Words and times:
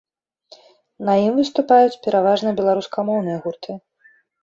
На 1.09 1.13
ім 1.25 1.37
выступаюць 1.41 2.01
пераважна 2.07 2.57
беларускамоўныя 2.63 3.37
гурты. 3.49 3.83